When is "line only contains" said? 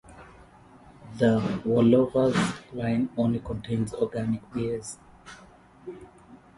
2.73-3.93